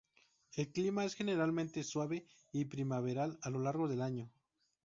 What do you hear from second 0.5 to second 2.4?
El clima es generalmente suave